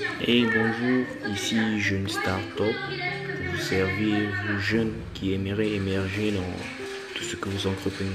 [0.00, 7.24] Hey, bonjour, ici Jeune Startup pour vous servir, vous jeunes qui aimeraient émerger dans tout
[7.24, 8.10] ce que vous entreprenez.